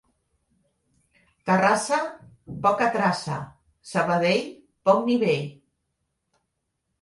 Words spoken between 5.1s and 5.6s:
nivell.